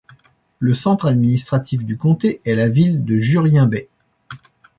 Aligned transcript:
Le 0.57 0.73
centre 0.73 1.05
administratif 1.05 1.85
du 1.85 1.95
comté 1.95 2.41
est 2.43 2.55
la 2.55 2.69
ville 2.69 3.05
de 3.05 3.17
Jurien 3.19 3.67
Bay. 3.67 3.87